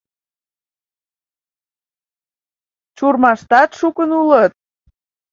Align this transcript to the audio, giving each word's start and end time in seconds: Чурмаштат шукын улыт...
Чурмаштат 2.97 3.69
шукын 3.79 4.09
улыт... 4.21 4.51